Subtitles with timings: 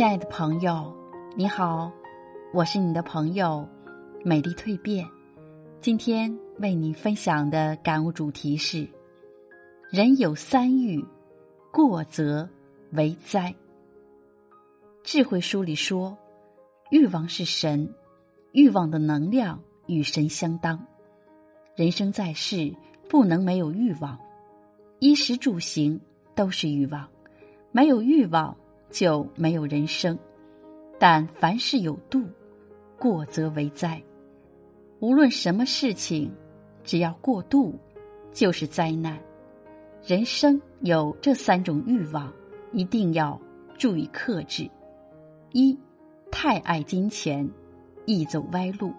[0.00, 0.90] 亲爱的朋友，
[1.36, 1.92] 你好，
[2.54, 3.68] 我是你的朋友
[4.24, 5.06] 美丽蜕变。
[5.78, 8.88] 今天为你分享的感悟主题是：
[9.90, 11.04] 人有三欲，
[11.70, 12.48] 过则
[12.92, 13.54] 为灾。
[15.02, 16.16] 智慧书里说，
[16.90, 17.86] 欲望是神，
[18.52, 20.82] 欲望的能量与神相当。
[21.76, 22.74] 人生在世，
[23.06, 24.18] 不能没有欲望，
[24.98, 26.00] 衣食住行
[26.34, 27.06] 都是欲望，
[27.70, 28.56] 没有欲望
[28.90, 30.18] 就没有人生。
[30.98, 32.22] 但凡事有度，
[32.98, 34.02] 过则为灾。
[34.98, 36.30] 无论什么事情，
[36.84, 37.74] 只要过度，
[38.32, 39.18] 就是灾难。
[40.04, 42.32] 人生有这三种欲望，
[42.72, 43.40] 一定要
[43.78, 44.70] 注意克制。
[45.52, 45.78] 一，
[46.30, 47.48] 太爱金钱，
[48.04, 48.92] 易走歪路。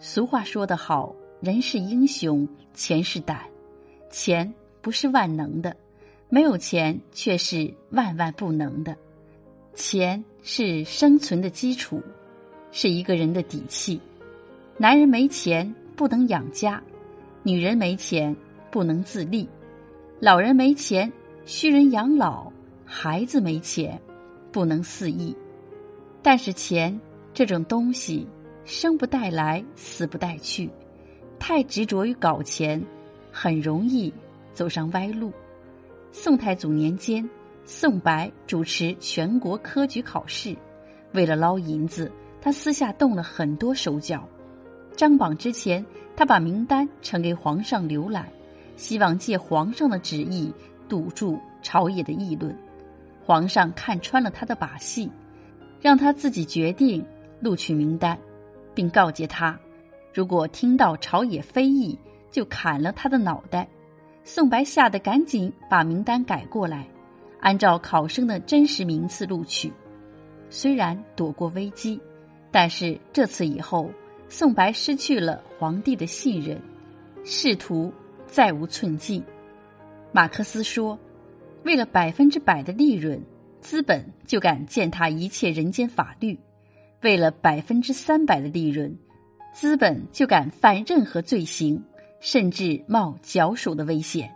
[0.00, 1.14] 俗话说得好。
[1.40, 3.40] 人是英雄，钱是胆。
[4.10, 5.76] 钱不是万能的，
[6.34, 8.96] 没有钱却是万万不能的。
[9.72, 12.02] 钱是生存的基础，
[12.72, 14.00] 是一个人的底气。
[14.76, 16.82] 男人没钱不能养家，
[17.44, 18.34] 女人没钱
[18.68, 19.48] 不能自立，
[20.18, 21.12] 老人没钱
[21.44, 22.50] 需人养老，
[22.84, 23.96] 孩子没钱
[24.50, 25.36] 不能肆意。
[26.20, 27.00] 但是钱
[27.32, 28.26] 这种东西，
[28.64, 30.68] 生不带来，死不带去。
[31.38, 32.84] 太执着于搞钱，
[33.30, 34.12] 很容易
[34.52, 35.32] 走上歪路。
[36.16, 37.28] 宋太祖年间，
[37.64, 40.56] 宋白主持全国科举考试，
[41.12, 44.26] 为了捞银子，他私下动了很多手脚。
[44.96, 45.84] 张榜之前，
[46.14, 48.28] 他把名单呈给皇上浏览，
[48.76, 50.54] 希望借皇上的旨意
[50.88, 52.56] 堵住朝野的议论。
[53.24, 55.10] 皇上看穿了他的把戏，
[55.80, 57.04] 让他自己决定
[57.40, 58.16] 录取名单，
[58.72, 59.58] 并告诫他。
[60.14, 61.98] 如果听到朝野非议，
[62.30, 63.68] 就砍了他的脑袋。
[64.26, 66.88] 宋白吓得赶紧把名单改过来，
[67.40, 69.70] 按照考生的真实名次录取。
[70.48, 72.00] 虽然躲过危机，
[72.50, 73.90] 但是这次以后，
[74.28, 76.58] 宋白失去了皇帝的信任，
[77.22, 77.92] 仕途
[78.24, 79.22] 再无寸进。
[80.10, 80.98] 马克思说
[81.64, 83.22] ：“为了百分之百的利润，
[83.60, 86.34] 资本就敢践踏一切人间法律；
[87.02, 88.96] 为了百分之三百的利润。”
[89.52, 91.80] 资本就敢犯任何罪行，
[92.24, 94.34] 甚至冒绞首的危险。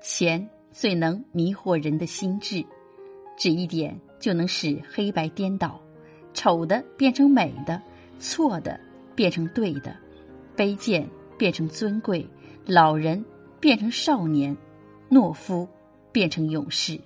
[0.00, 2.64] 钱最能迷惑人的心智，
[3.36, 5.78] 只一点就能使黑白颠倒，
[6.32, 7.82] 丑的变成美的，
[8.18, 8.80] 错的
[9.14, 9.94] 变成对的，
[10.56, 12.26] 卑贱变成尊贵，
[12.64, 13.22] 老人
[13.60, 14.56] 变成少年，
[15.10, 15.68] 懦夫
[16.10, 16.98] 变成勇士。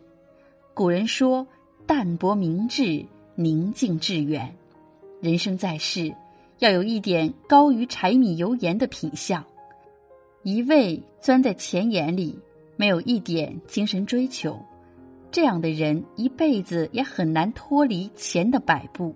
[0.75, 1.45] 古人说
[1.89, 3.05] ：“淡泊明志，
[3.35, 4.55] 宁静致远。”
[5.21, 6.15] 人生在世。
[6.61, 9.45] 要有一点高于柴米油盐的品相，
[10.45, 12.39] 一味钻在钱眼里，
[12.77, 14.61] 没有一点精神追求，
[15.33, 19.15] 这样的人一辈子也很难脱离钱的摆布。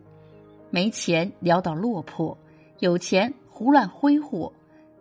[0.71, 2.37] 没钱潦倒落魄，
[2.79, 4.51] 有钱胡乱挥霍，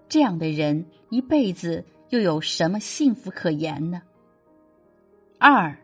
[0.09, 4.01] 这样的人一辈子又有什么幸福可言呢？
[5.39, 5.77] 二，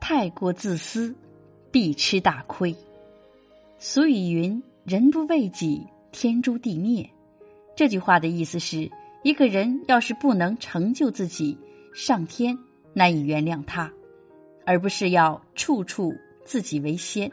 [0.00, 1.14] 太过自私，
[1.70, 2.74] 必吃大亏。
[3.78, 7.08] 俗语云：“人不为己。”天诛地灭，
[7.76, 8.90] 这句话的意思是，
[9.22, 11.58] 一个人要是不能成就自己，
[11.92, 12.56] 上天
[12.94, 13.92] 难以原谅他，
[14.64, 16.14] 而不是要处处
[16.44, 17.30] 自己为先。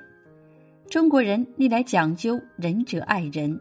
[0.90, 3.58] 中国人历来讲究仁者爱人，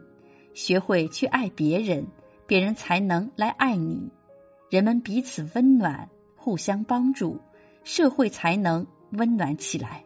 [0.53, 2.05] 学会去爱别人，
[2.45, 4.09] 别人才能来爱你。
[4.69, 7.39] 人们彼此温暖，互相帮助，
[7.85, 10.03] 社会才能温暖起来。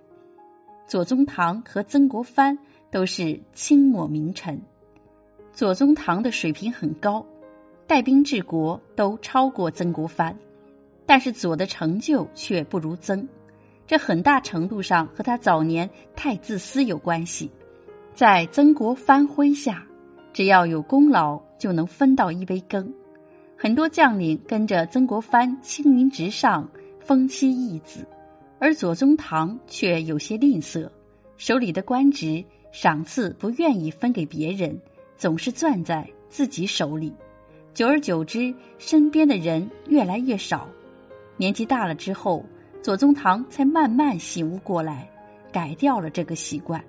[0.86, 2.56] 左宗棠和曾国藩
[2.92, 4.62] 都是清末名臣。
[5.54, 7.26] 左宗棠的水平很高，
[7.92, 10.34] 带兵治国都超过曾国藩，
[11.06, 13.28] 但是左的成就却不如曾，
[13.86, 17.52] 这很大程度上和他早年太自私有关系。
[18.16, 19.86] 在曾国藩麾下，
[20.32, 22.94] 只要有功劳就能分到一杯羹，
[23.58, 26.70] 很多将领跟着曾国藩青云直上，
[27.02, 28.08] 封妻义子，
[28.58, 30.90] 而左宗棠却有些吝啬，
[31.36, 34.80] 手里的官职赏赐不愿意分给别人。
[35.18, 37.14] 总是攥在自己手里，
[37.74, 40.68] 久而久之，身边的人越来越少。
[41.38, 42.46] 年纪大了之后，
[42.82, 45.10] 左宗棠才慢慢醒悟过来，
[45.54, 46.84] 改掉了这个习惯。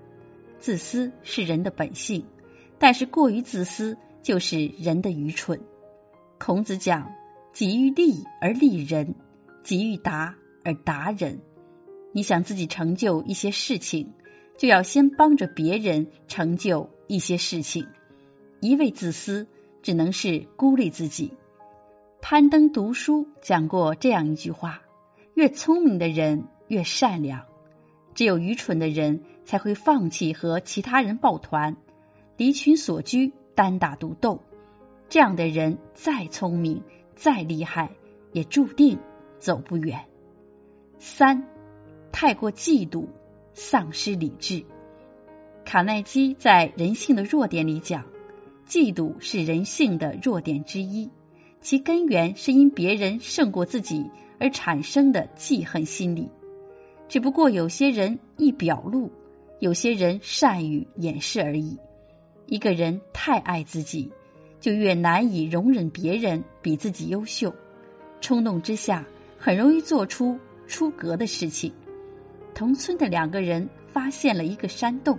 [0.58, 2.24] 自私是人的本性，
[2.78, 5.60] 但是过于自私就是人的愚蠢。
[6.38, 7.12] 孔子讲
[7.54, 9.14] ：“己欲利而利人，
[9.62, 10.34] 己欲达
[10.64, 11.38] 而达人。”
[12.12, 14.12] 你想自己成就一些事情，
[14.58, 17.86] 就要先帮着别人成就一些事情。
[18.60, 19.46] 一味自私，
[19.82, 21.32] 只能是孤立自己。
[22.20, 24.80] 攀登读书讲过这样一句话：
[25.34, 27.42] 越聪明的人越善良，
[28.14, 31.76] 只有愚蠢的人才会放弃和其他人抱团，
[32.36, 34.40] 离群所居，单打独斗。
[35.08, 36.82] 这样的人再聪明、
[37.14, 37.90] 再厉害，
[38.32, 38.98] 也注定
[39.38, 40.00] 走不远。
[40.98, 41.44] 三，
[42.12, 43.04] 太过嫉妒，
[43.52, 44.64] 丧失理智。
[45.64, 48.04] 卡耐基在《人性的弱点》里讲，
[48.72, 51.06] 嫉妒是人性的弱点之一，
[51.60, 54.10] 其根源是因别人胜过自己
[54.40, 56.26] 而产生的记恨心理。
[57.06, 59.12] 只不过有些人易表露，
[59.58, 61.78] 有些人善于掩饰而已。
[62.46, 64.10] 一个人太爱自己，
[64.58, 67.54] 就越难以容忍别人比自己优秀，
[68.22, 70.34] 冲动之下很容易做出。
[70.66, 71.70] 出格的事情。
[72.54, 75.18] 同村的两个人发现了一个山洞，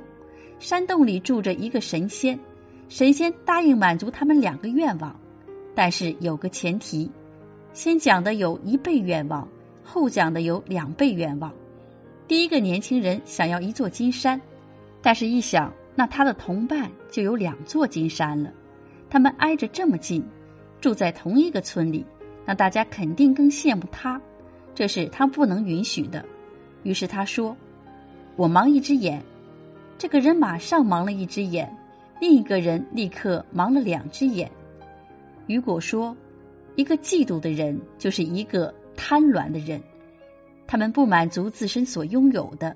[0.58, 2.40] 山洞里住着一个神仙，
[2.90, 5.20] 神仙答应满足他们两个愿望，
[5.74, 7.10] 但是有个前提：
[7.74, 9.48] 先讲的有一倍愿望，
[9.84, 11.52] 后讲的有两倍愿望。
[12.28, 14.40] 第一个年轻人想要一座金山，
[15.02, 18.52] 但是一想，那他的同伴就有两座金山了，
[19.10, 20.24] 他们挨着这么近，
[20.80, 22.06] 住在同一个村里，
[22.46, 24.22] 那大家肯定更羡慕他。
[24.76, 26.24] 这是他不能允许的，
[26.84, 27.56] 于是他说
[28.36, 29.24] ：“我忙一只眼。”
[30.00, 31.78] 这个人马上忙了一只眼，
[32.24, 34.50] 另一个人立刻忙了两只眼。
[35.48, 36.16] 雨果说
[36.78, 39.84] ：“一个嫉妒的人就是一个贪婪的人，
[40.66, 42.74] 他们不满足自身所拥有的，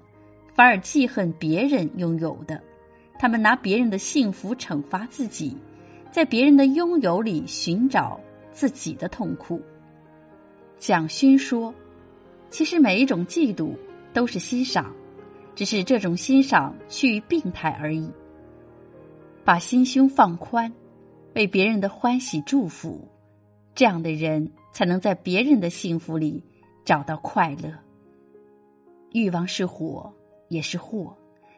[0.54, 2.62] 反而记恨别人拥有的。
[3.18, 5.56] 他们拿别人的幸福惩罚自己，
[6.12, 8.20] 在别人的拥有里寻找
[8.52, 9.62] 自己的痛苦。”
[10.78, 11.74] 蒋勋说。
[12.50, 13.72] 其实每一种嫉妒
[14.12, 14.94] 都是欣赏，
[15.56, 18.12] 只是这种欣赏趋于病态而已。
[19.48, 20.70] 把心胸放宽，
[21.34, 23.08] 为别人的欢喜祝福，
[23.74, 26.44] 这样的人才能在别人的幸福里
[26.84, 27.74] 找到快乐。
[29.14, 30.12] 欲望是火，
[30.50, 31.16] 也是祸，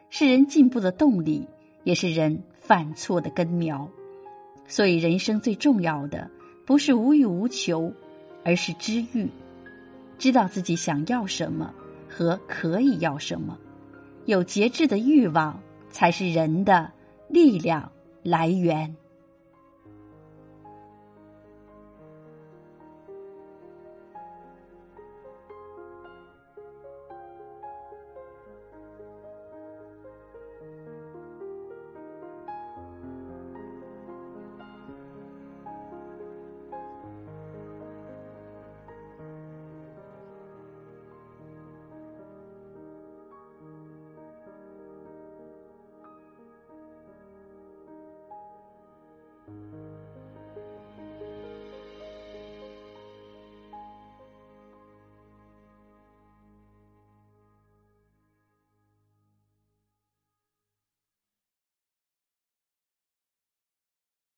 [0.08, 1.44] 是人进步的动力，
[1.82, 3.90] 也是人犯错的根苗。
[4.68, 6.30] 所以，人生最重要的
[6.64, 7.92] 不是无欲无求，
[8.44, 9.28] 而是知欲。
[10.16, 11.74] 知道自己想要什么
[12.08, 13.58] 和可以要什么，
[14.26, 15.60] 有节制的欲望
[15.90, 16.88] 才是人的
[17.30, 17.90] 力量
[18.22, 18.94] 来源。